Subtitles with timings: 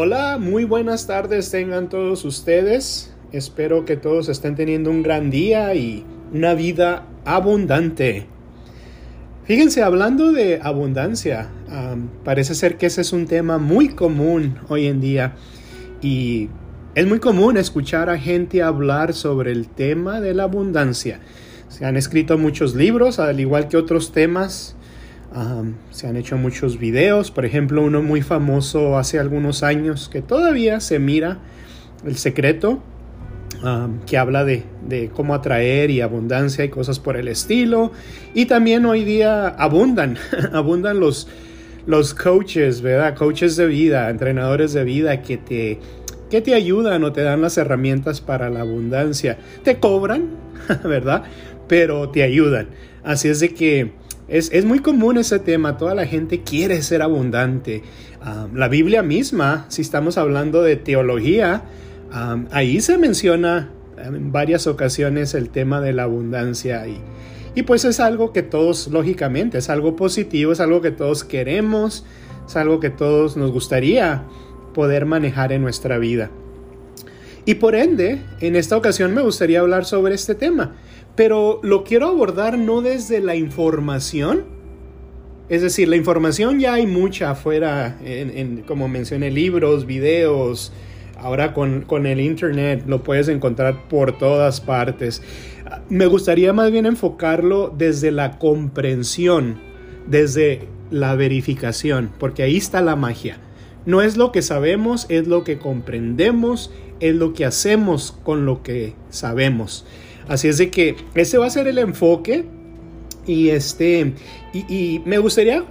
[0.00, 3.12] Hola, muy buenas tardes tengan todos ustedes.
[3.32, 8.28] Espero que todos estén teniendo un gran día y una vida abundante.
[9.42, 11.50] Fíjense, hablando de abundancia,
[12.24, 15.34] parece ser que ese es un tema muy común hoy en día
[16.00, 16.48] y
[16.94, 21.18] es muy común escuchar a gente hablar sobre el tema de la abundancia.
[21.66, 24.76] Se han escrito muchos libros, al igual que otros temas
[25.90, 30.80] se han hecho muchos videos, por ejemplo uno muy famoso hace algunos años que todavía
[30.80, 31.38] se mira,
[32.04, 32.82] El Secreto,
[34.06, 37.92] que habla de, cómo atraer y abundancia y cosas por el estilo.
[38.34, 40.16] Y también hoy día abundan,
[40.52, 41.28] abundan los,
[41.86, 43.16] los coaches, ¿verdad?
[43.16, 45.80] Coaches de vida, entrenadores de vida que te,
[46.30, 49.38] que te ayudan o te dan las herramientas para la abundancia.
[49.64, 50.30] Te cobran,
[50.84, 51.24] ¿verdad?
[51.66, 52.68] Pero te ayudan.
[53.02, 53.92] Así es de que
[54.28, 57.82] es, muy común ese tema, toda la gente quiere ser abundante.
[58.54, 61.62] la Biblia misma, si estamos hablando de teología,
[62.50, 67.00] ahí se menciona en varias ocasiones el tema de la abundancia y,
[67.54, 72.04] y pues es algo que todos, lógicamente, es algo positivo, es algo que todos queremos,
[72.46, 74.24] es algo que todos nos gustaría
[74.74, 76.30] poder manejar en nuestra vida.
[77.46, 80.74] Y por ende, en esta ocasión me gustaría hablar sobre este tema
[81.18, 84.44] pero lo quiero abordar no desde la información.
[85.48, 90.72] Es decir, la información ya hay mucha afuera, en, como mencioné, libros, videos,
[91.16, 95.20] ahora con, con, el Internet lo puedes encontrar por todas partes.
[95.88, 99.58] Me gustaría más bien enfocarlo desde la comprensión,
[100.06, 103.38] desde la verificación, porque ahí está la magia.
[103.86, 108.62] No es lo que sabemos, es lo que comprendemos, es lo que hacemos con lo
[108.62, 109.84] que sabemos.
[110.28, 112.44] Así es de que ese va a ser el enfoque
[113.26, 114.14] y este
[114.52, 115.64] y, me gustaría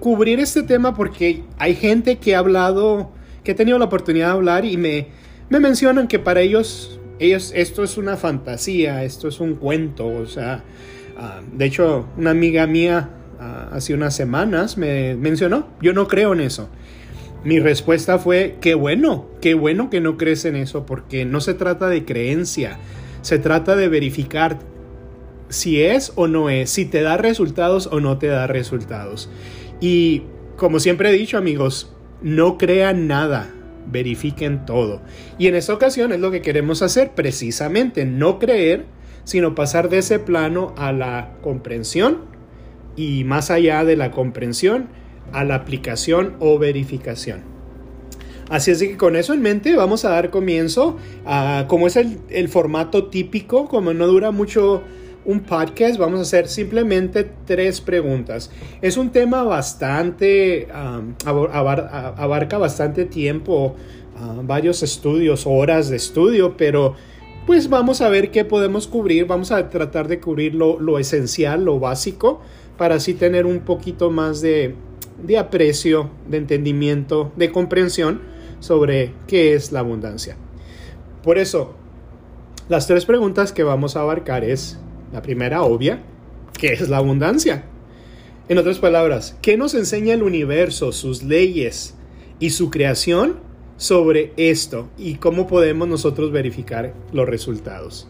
[0.00, 3.10] cubrir este tema porque hay gente que ha hablado,
[3.42, 5.08] que ha tenido la oportunidad de hablar y me,
[5.48, 10.26] me mencionan que para ellos, ellos esto es una fantasía, esto es un cuento, o
[10.26, 10.62] sea,
[11.18, 13.10] ah, de hecho una amiga mía
[13.40, 16.68] ah, hace unas semanas me mencionó, yo no creo en eso.
[17.44, 21.54] Mi respuesta fue, qué bueno, qué bueno que no crees en eso, porque no se
[21.54, 22.78] trata de creencia,
[23.26, 24.60] se trata de verificar
[25.48, 29.28] si es o no es, si te da resultados o no te da resultados.
[29.80, 30.22] Y
[30.56, 31.92] como siempre he dicho amigos,
[32.22, 33.52] no crean nada,
[33.90, 35.02] verifiquen todo.
[35.38, 38.84] Y en esta ocasión es lo que queremos hacer precisamente, no creer,
[39.24, 42.26] sino pasar de ese plano a la comprensión
[42.94, 44.86] y más allá de la comprensión,
[45.32, 47.55] a la aplicación o verificación.
[48.48, 52.48] Así es que con eso en mente vamos a dar comienzo a como es el,
[52.48, 54.82] formato típico, como no dura mucho
[55.24, 58.52] un podcast, vamos a hacer simplemente tres preguntas.
[58.82, 60.68] Es un tema bastante,
[61.24, 63.74] abarca bastante tiempo,
[64.44, 66.94] varios estudios, horas de estudio, pero
[67.46, 71.80] pues vamos a ver qué podemos cubrir, vamos a tratar de cubrir lo, esencial, lo
[71.80, 72.40] básico,
[72.78, 74.76] para así tener un poquito más de,
[75.20, 80.36] de aprecio, de entendimiento, de comprensión sobre qué es la abundancia.
[81.22, 81.74] Por eso,
[82.68, 84.78] las tres preguntas que vamos a abarcar es,
[85.12, 86.02] la primera obvia,
[86.58, 87.64] ¿qué es la abundancia?
[88.48, 91.94] En otras palabras, ¿qué nos enseña el universo, sus leyes
[92.38, 93.40] y su creación
[93.76, 98.08] sobre esto y cómo podemos nosotros verificar los resultados?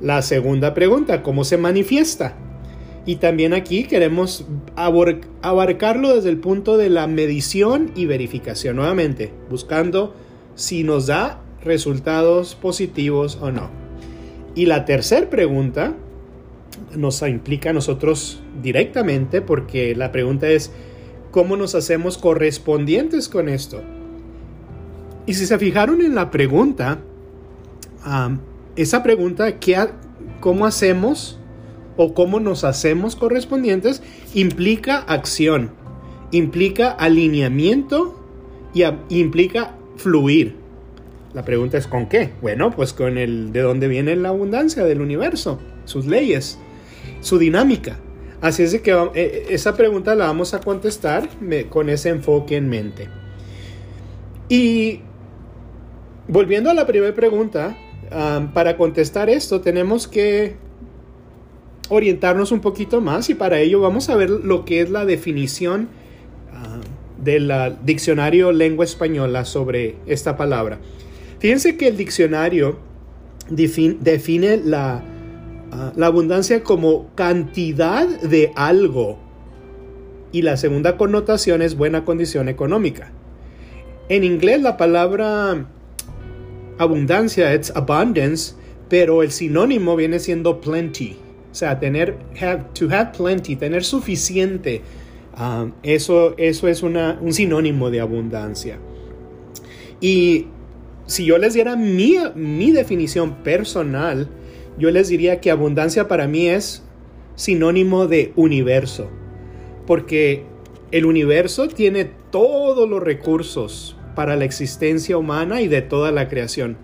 [0.00, 2.36] La segunda pregunta, ¿cómo se manifiesta?
[3.06, 10.14] Y también aquí queremos abarcarlo desde el punto de la medición y verificación, nuevamente, buscando
[10.54, 13.68] si nos da resultados positivos o no.
[14.54, 15.94] Y la tercera pregunta
[16.96, 20.70] nos implica a nosotros directamente porque la pregunta es,
[21.30, 23.82] ¿cómo nos hacemos correspondientes con esto?
[25.26, 27.00] Y si se fijaron en la pregunta,
[28.76, 29.76] esa pregunta, ¿qué,
[30.40, 31.38] ¿cómo hacemos
[31.96, 34.02] o cómo nos hacemos correspondientes
[34.34, 35.70] implica acción,
[36.30, 38.20] implica alineamiento
[38.72, 40.56] y implica fluir.
[41.32, 42.30] La pregunta es ¿con qué?
[42.42, 46.58] Bueno, pues con el de dónde viene la abundancia del universo, sus leyes,
[47.20, 47.98] su dinámica.
[48.40, 51.28] Así es de que eh, eh, esa pregunta la vamos a contestar
[51.70, 53.08] con ese enfoque en mente.
[54.48, 55.00] Y
[56.28, 57.76] volviendo a la primera pregunta,
[58.10, 60.56] ah, para contestar esto tenemos que
[61.88, 65.88] orientarnos un poquito más y para ello vamos a ver lo que es la definición
[66.52, 66.80] ah,
[67.18, 67.52] del
[67.84, 70.78] diccionario lengua española sobre esta palabra.
[71.38, 72.78] Fíjense que el diccionario
[73.50, 75.02] define ah,
[75.96, 79.18] la abundancia como cantidad de algo
[80.32, 83.12] y la segunda connotación es buena condición económica.
[84.08, 85.66] En inglés la palabra
[86.78, 88.54] abundancia es abundance,
[88.88, 91.16] pero el sinónimo viene siendo plenty.
[91.54, 94.82] O sea, tener, have, to have plenty, tener suficiente.
[95.38, 98.80] Um, eso, eso es una, un sinónimo de abundancia.
[100.00, 100.48] Y
[101.06, 104.28] si yo les diera mi, mi definición personal,
[104.78, 106.82] yo les diría que abundancia para mí es
[107.36, 109.08] sinónimo de universo.
[109.86, 110.42] Porque
[110.90, 116.78] el universo tiene todos los recursos para la existencia humana y de toda la creación.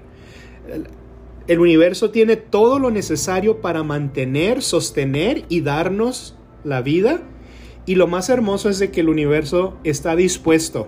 [1.50, 7.22] El universo tiene todo lo necesario para mantener, sostener y darnos la vida.
[7.86, 10.86] Y lo más hermoso es de que el universo está dispuesto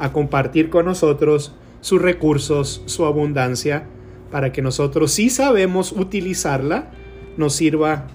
[0.00, 3.86] a compartir con nosotros sus recursos, su abundancia,
[4.32, 6.90] para que nosotros si sabemos utilizarla,
[7.36, 8.08] nos sirva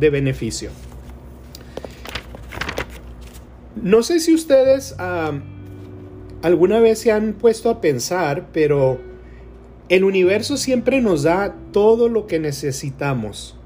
[0.00, 0.70] de beneficio.
[3.74, 5.32] No sé si ustedes ah,
[6.40, 9.05] alguna vez se han puesto a pensar, pero
[9.88, 13.56] el universo siempre nos da todo lo que necesitamos.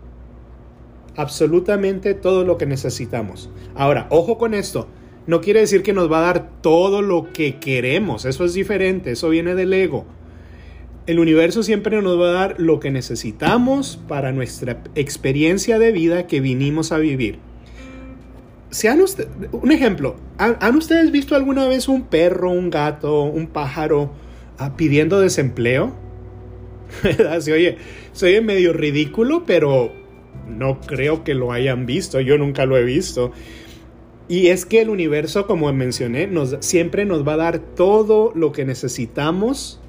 [1.17, 3.51] Absolutamente todo lo que necesitamos.
[3.75, 4.89] Ahora, ojo con esto.
[5.27, 8.25] No quiere decir que nos va a dar todo lo que queremos.
[8.25, 9.13] Eso es diferente.
[9.13, 10.05] Eso viene del ego.
[11.07, 16.27] El universo siempre nos va a dar lo que necesitamos para nuestra experiencia de vida
[16.27, 17.39] que vinimos a vivir.
[18.71, 19.03] Sean
[19.51, 24.13] un ejemplo, ¿han, ustedes visto alguna vez un perro, un gato, un pájaro
[24.59, 25.93] ah, pidiendo desempleo?
[27.41, 27.77] se, oye,
[28.13, 29.93] se medio ridículo, pero
[30.49, 33.33] no creo que lo hayan visto, yo nunca lo he visto.
[34.29, 38.53] Y es que el universo, como mencioné, nos, siempre nos va a dar todo lo
[38.53, 39.81] que necesitamos,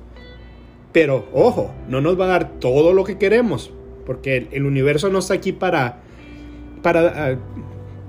[0.91, 3.71] pero ojo, no nos va a dar todo lo que queremos,
[4.05, 6.01] porque el, universo no está aquí para,
[6.81, 7.37] para, ah,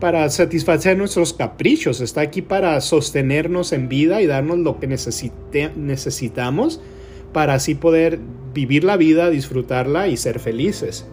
[0.00, 6.80] para satisfacer nuestros caprichos, está aquí para sostenernos en vida y darnos lo que necesitamos
[7.32, 8.18] para así poder
[8.54, 11.06] vivir la vida, disfrutarla y ser felices.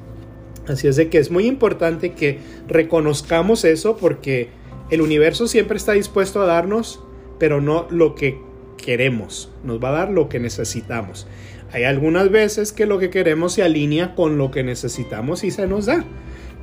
[0.68, 4.50] Así es de que es muy importante que reconozcamos eso porque
[4.92, 7.02] el universo siempre está dispuesto a darnos,
[7.40, 8.40] pero no lo que
[8.78, 11.28] queremos, nos va a dar lo que necesitamos.
[11.72, 15.68] Hay algunas veces que lo que queremos se alinea con lo que necesitamos y se
[15.68, 16.04] nos da,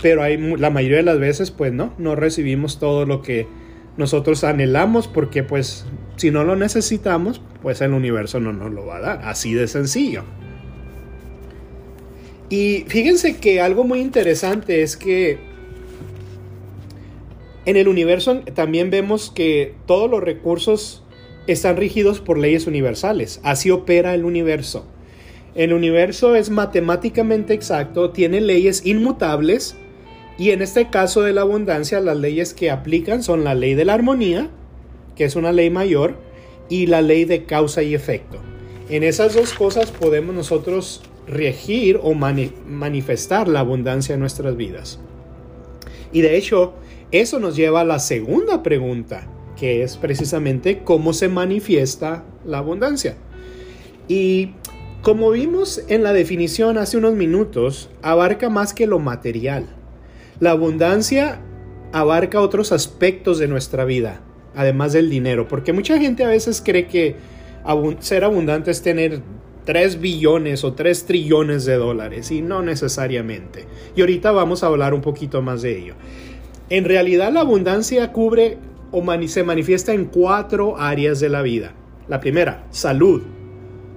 [0.03, 3.47] pero hay la mayoría de las veces pues no, no recibimos todo lo que
[3.97, 5.87] nosotros anhelamos porque pues
[6.17, 9.21] si no lo necesitamos, pues el universo no nos lo va a dar.
[9.25, 10.25] Así de sencillo.
[12.49, 15.39] Y fíjense que algo muy interesante es que
[17.65, 21.03] en el universo también vemos que todos los recursos
[21.49, 23.41] están rigidos por leyes universales.
[23.43, 24.87] Así opera el universo.
[25.57, 29.77] El universo es matemáticamente exacto, tiene leyes inmutables
[30.39, 33.87] y en este caso de la abundancia las leyes que aplican son la ley de
[33.87, 34.51] la armonía,
[35.17, 36.19] que es una ley mayor,
[36.69, 38.39] y la ley de causa y efecto.
[38.89, 45.01] En esas dos cosas podemos nosotros regir o manifestar la abundancia en nuestras vidas.
[46.13, 46.75] Y de hecho,
[47.11, 49.27] eso nos lleva a la segunda pregunta,
[49.57, 53.17] que es precisamente cómo se manifiesta la abundancia.
[54.09, 54.53] Y
[55.03, 59.67] como vimos en la definición hace unos minutos, abarca más que lo material.
[60.41, 61.41] La abundancia
[61.93, 64.21] abarca otros aspectos de nuestra vida,
[64.57, 67.15] además del dinero, porque mucha gente a veces cree que
[68.01, 69.21] ser abundante es tener
[69.65, 73.67] 3 billones o 3 trillones de dólares y no necesariamente.
[73.95, 75.95] Y ahorita vamos a hablar un poquito más de ello.
[76.71, 78.59] En realidad la abundancia cubre
[78.91, 81.73] o se manifiesta en cuatro áreas de la vida.
[82.09, 83.23] La primera, salud.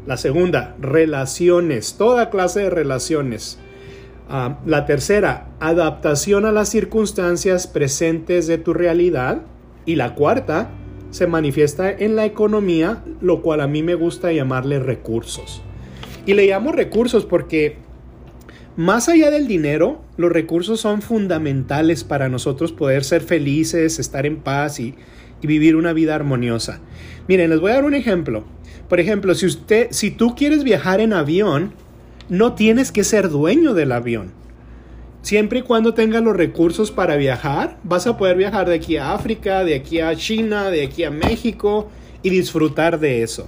[0.06, 3.60] La segunda, relaciones, toda clase de relaciones.
[4.28, 9.42] Ah, la tercera, adaptación a las circunstancias presentes de tu realidad.
[9.90, 10.70] Y la cuarta
[11.10, 15.64] se manifiesta en la economía, lo cual a mí me gusta llamarle recursos.
[16.28, 17.78] Y le llamo recursos porque
[18.76, 24.42] más allá del dinero, los recursos son fundamentales para nosotros poder ser felices, estar en
[24.42, 24.94] paz y,
[25.42, 26.82] vivir una vida armoniosa.
[27.28, 28.44] Miren, les voy a dar un ejemplo.
[28.90, 31.74] Por ejemplo, si usted, si tú quieres viajar en avión,
[32.30, 34.34] no tienes que ser dueño del avión.
[35.22, 39.14] Siempre y cuando tengas los recursos para viajar, vas a poder viajar de aquí a
[39.14, 41.90] África, de aquí a China, de aquí a México
[42.24, 43.48] y disfrutar de eso.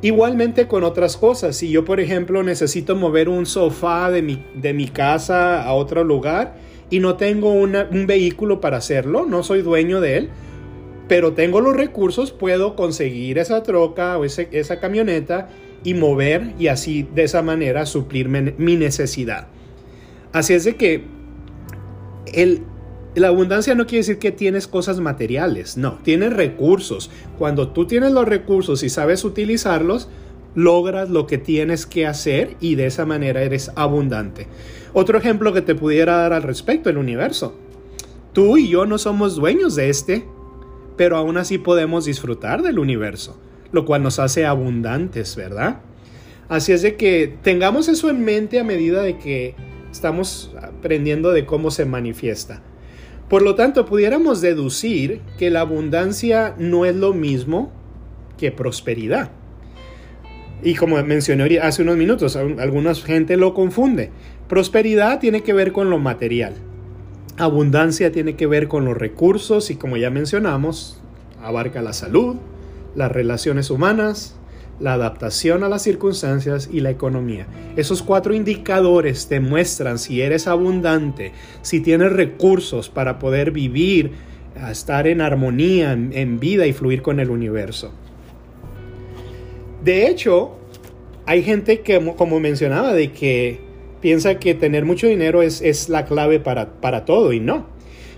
[0.00, 4.72] Igualmente con otras cosas, si yo por ejemplo necesito mover un sofá de mi, de
[4.72, 6.56] mi casa a otro lugar
[6.88, 10.30] y no tengo un vehículo para hacerlo, no soy dueño de él,
[11.08, 15.48] pero tengo los recursos, puedo conseguir esa troca o esa camioneta
[15.84, 19.48] y mover y así de esa manera suplir mi necesidad.
[20.32, 21.04] Así es de que
[22.32, 22.62] el,
[23.14, 27.10] la abundancia no quiere decir que tienes cosas materiales, no, tienes recursos.
[27.38, 30.08] Cuando tú tienes los recursos y sabes utilizarlos,
[30.54, 34.46] logras lo que tienes que hacer y de esa manera eres abundante.
[34.92, 37.54] Otro ejemplo que te pudiera dar al respecto, el universo.
[38.32, 40.24] Tú y yo no somos dueños de este,
[40.96, 43.38] pero aún así podemos disfrutar del universo,
[43.72, 45.80] lo cual nos hace abundantes, ¿verdad?
[46.48, 49.54] Así es de que tengamos eso en mente a medida de que
[49.90, 52.62] estamos aprendiendo de cómo se manifiesta.
[53.28, 57.70] Por lo tanto, pudiéramos deducir que la abundancia no es lo mismo
[58.38, 59.30] que prosperidad.
[60.62, 64.10] Y como mencioné hace unos minutos, alguna gente lo confunde.
[64.48, 66.54] Prosperidad tiene que ver con lo material.
[67.36, 71.00] Abundancia tiene que ver con los recursos y como ya mencionamos,
[71.42, 72.36] abarca la salud,
[72.96, 74.37] las relaciones humanas,
[74.80, 77.46] la adaptación a las circunstancias y la economía.
[77.76, 81.32] Esos cuatro indicadores te muestran si eres abundante,
[81.62, 84.12] si tienes recursos para poder vivir,
[84.70, 87.92] estar en armonía, en, vida y fluir con el universo.
[89.84, 90.56] De hecho,
[91.26, 93.60] hay gente que, como mencionaba, de que
[94.00, 97.66] piensa que tener mucho dinero es, la clave para, para, todo y no.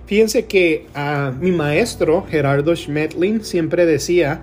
[0.07, 4.43] Fíjense que a mi maestro, Gerardo Schmetlin, siempre decía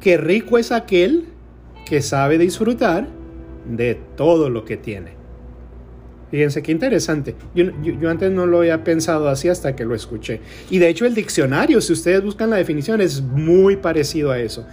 [0.00, 1.33] que rico es aquel
[1.84, 3.08] que sabe disfrutar
[3.66, 5.12] de todo lo que tiene.
[6.30, 7.36] Fíjense qué interesante.
[7.54, 10.40] Yo, yo, antes no lo había pensado así hasta que lo escuché.
[10.68, 14.66] Y de hecho el diccionario, si ustedes buscan la definición, es muy parecido a eso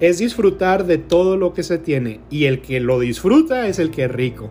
[0.00, 3.90] es disfrutar de todo lo que se tiene y el que lo disfruta es el
[3.90, 4.50] que es rico.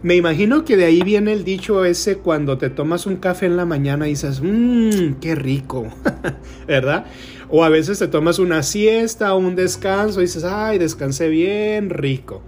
[0.00, 3.56] Me imagino que de ahí viene el dicho ese cuando te tomas un café en
[3.56, 5.88] la mañana y dices, mmm, qué rico,
[6.68, 7.06] ¿verdad?
[7.48, 11.90] O a veces te tomas una siesta o un descanso y dices, ay, descansé bien
[11.90, 12.42] rico.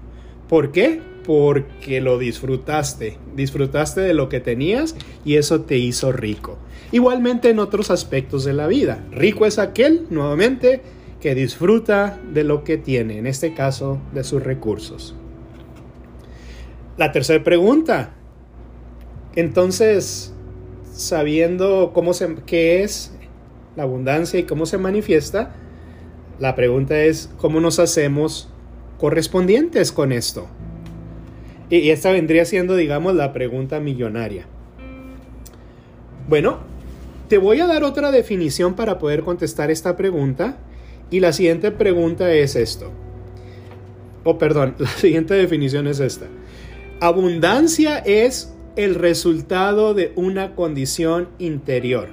[0.48, 1.00] ¿Por qué?
[1.26, 6.56] Porque lo disfrutaste, disfrutaste de lo que tenías y eso te hizo rico.
[6.92, 9.04] Igualmente en otros aspectos de la vida.
[9.10, 10.82] Rico es aquel, nuevamente,
[11.20, 15.16] que disfruta de lo que tiene, en este caso de sus recursos.
[17.00, 18.10] La tercera pregunta.
[19.34, 20.34] Entonces,
[20.92, 23.16] sabiendo cómo se, qué es
[23.74, 25.54] la abundancia y cómo se manifiesta,
[26.38, 28.50] la pregunta es cómo nos hacemos
[28.98, 30.46] correspondientes con esto.
[31.70, 34.44] Y esta vendría siendo, digamos, la pregunta millonaria.
[36.28, 36.58] Bueno,
[37.28, 40.58] te voy a dar otra definición para poder contestar esta pregunta
[41.10, 42.92] y la siguiente pregunta es esto.
[44.22, 46.26] O perdón, la siguiente definición es esta.
[47.02, 52.10] Abundancia es el resultado de una condición interior.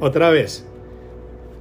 [0.00, 0.66] Otra vez.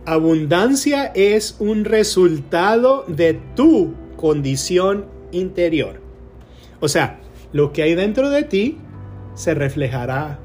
[0.08, 6.02] Abundancia es un resultado de tu condición interior.
[6.80, 7.20] O sea,
[7.54, 8.80] lo que hay dentro de ti
[9.36, 10.40] se reflejará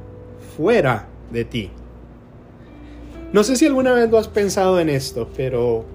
[0.58, 1.70] fuera de ti.
[3.32, 5.86] No sé si alguna vez lo has pensado en esto, pero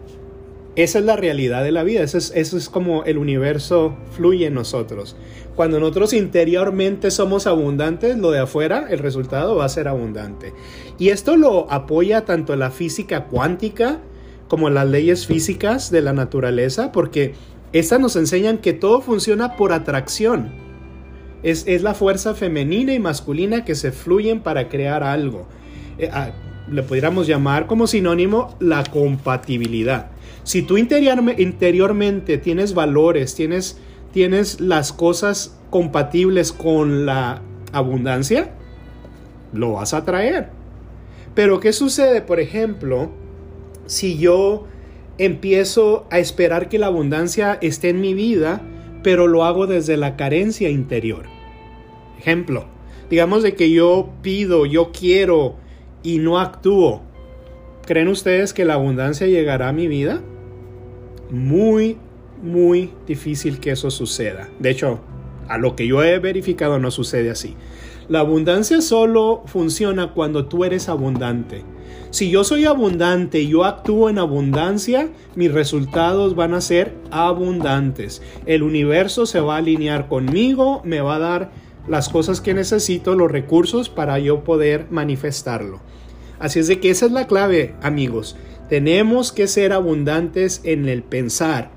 [0.75, 4.47] esa es la realidad de la vida, eso es, eso es como el universo fluye
[4.47, 5.15] en nosotros.
[5.55, 10.53] Cuando nosotros interiormente somos abundantes, lo de afuera, el resultado va a ser abundante.
[10.99, 14.01] Y esto lo apoya tanto la física cuántica
[14.49, 17.35] como las leyes físicas de la naturaleza, porque
[17.71, 20.51] estas nos enseñan que todo funciona por atracción.
[21.41, 25.47] Es, es la fuerza femenina y masculina que se fluyen para crear algo.
[25.97, 26.31] Eh, ah,
[26.69, 30.11] le pudiéramos llamar como sinónimo la compatibilidad.
[30.43, 33.79] Si tú interiormente tienes valores, tienes,
[34.13, 37.41] tienes las cosas compatibles con la
[37.71, 38.51] abundancia,
[39.53, 40.49] lo vas a traer.
[41.33, 43.11] Pero ¿qué sucede, por ejemplo,
[43.85, 44.67] si yo
[45.17, 48.61] empiezo a esperar que la abundancia esté en mi vida,
[49.03, 51.25] pero lo hago desde la carencia interior?
[52.19, 52.65] Ejemplo,
[53.09, 55.57] digamos de que yo pido, yo quiero,
[56.05, 57.01] y no actúo,
[57.85, 60.21] ¿creen ustedes que la abundancia llegará a mi vida?
[61.31, 61.97] Muy,
[62.43, 64.47] muy difícil que eso suceda.
[64.59, 64.99] De hecho,
[65.47, 67.55] a lo que yo he verificado no sucede así.
[68.07, 71.63] La abundancia solo funciona cuando tú eres abundante.
[72.11, 78.21] Si yo soy abundante y yo actúo en abundancia, mis resultados van a ser abundantes.
[78.45, 81.51] El universo se va a alinear conmigo, me va a dar
[81.87, 85.79] las cosas que necesito, los recursos para yo poder manifestarlo.
[86.39, 88.35] Así es de que esa es la clave, amigos.
[88.69, 91.71] Tenemos que ser abundantes en el pensar,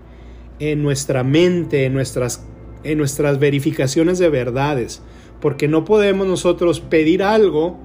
[0.59, 2.45] en nuestra mente, en nuestras,
[2.83, 5.03] en nuestras verificaciones de verdades,
[5.41, 7.79] porque no podemos nosotros pedir algo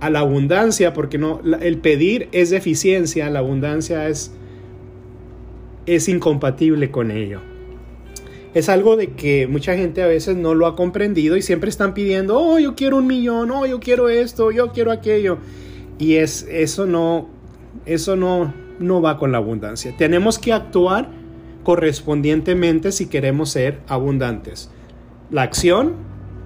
[0.00, 4.32] a la abundancia, porque no, el pedir es deficiencia, la abundancia es,
[5.86, 7.40] es incompatible con ello.
[8.54, 11.94] Es algo de que mucha gente a veces no lo ha comprendido y siempre están
[11.94, 15.38] pidiendo, oh, yo quiero un millón, oh, yo quiero esto, yo quiero aquello.
[15.98, 17.28] Y es, eso no,
[17.84, 19.94] eso no, no va con la abundancia.
[19.96, 21.10] Tenemos que actuar
[21.64, 24.70] correspondientemente si queremos ser abundantes.
[25.30, 25.94] La acción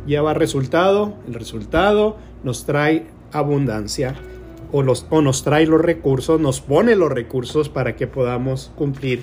[0.07, 4.15] lleva resultado, el resultado nos trae abundancia
[4.73, 9.23] o, los, o nos trae los recursos, nos pone los recursos para que podamos cumplir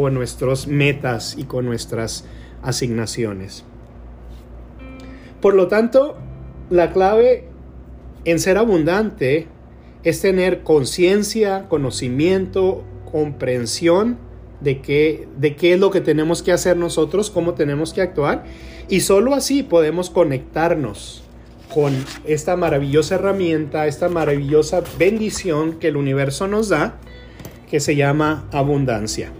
[0.00, 2.24] con nuestras metas y con nuestras
[2.62, 3.64] asignaciones.
[5.42, 6.16] Por lo tanto,
[6.70, 7.44] la clave
[8.24, 9.46] en ser abundante
[10.02, 14.16] es tener conciencia, conocimiento, comprensión
[14.62, 18.44] de qué, de qué es lo que tenemos que hacer nosotros, cómo tenemos que actuar.
[18.88, 21.24] Y solo así podemos conectarnos
[21.74, 21.92] con
[22.24, 26.98] esta maravillosa herramienta, esta maravillosa bendición que el universo nos da,
[27.70, 29.30] que se llama abundancia.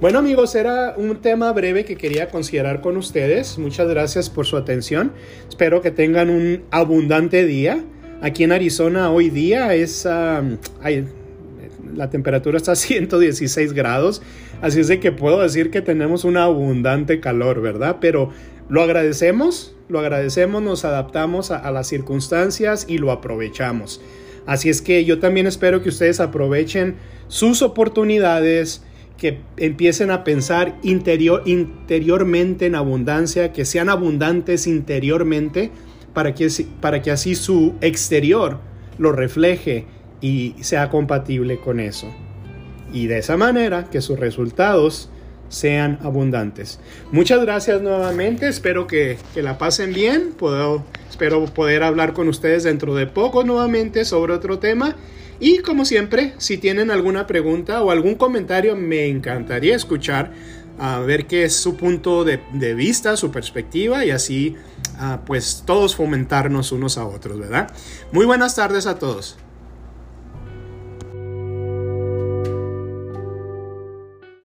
[0.00, 3.58] Bueno amigos, era un tema breve que quería considerar con ustedes.
[3.58, 5.12] Muchas gracias por su atención.
[5.48, 7.82] Espero que tengan un abundante día.
[8.22, 10.04] Aquí en Arizona hoy día es...
[10.04, 14.22] la temperatura está a 116 grados,
[14.62, 17.96] así es de que puedo decir que tenemos un abundante calor, ¿verdad?
[18.00, 18.30] Pero
[18.68, 24.00] lo agradecemos, lo agradecemos, nos adaptamos a las circunstancias y lo aprovechamos.
[24.48, 28.82] Así es que yo también espero que ustedes aprovechen sus oportunidades,
[29.18, 35.70] que empiecen a pensar interior, interiormente en abundancia, que sean abundantes interiormente,
[36.14, 36.48] para que,
[36.80, 38.60] para que así su exterior
[38.96, 39.86] lo refleje
[40.20, 42.06] y sea compatible con eso.
[42.92, 45.10] Y de esa manera que sus resultados
[45.48, 46.78] sean abundantes.
[47.10, 52.64] Muchas gracias nuevamente, espero que, que la pasen bien, Puedo, espero poder hablar con ustedes
[52.64, 54.94] dentro de poco nuevamente sobre otro tema
[55.40, 60.32] y como siempre, si tienen alguna pregunta o algún comentario, me encantaría escuchar,
[60.78, 62.38] a ver qué es su punto de,
[62.74, 64.56] vista, su perspectiva y así
[65.26, 67.70] pues todos fomentarnos unos a otros, ¿verdad?
[68.12, 69.36] Muy buenas tardes a todos.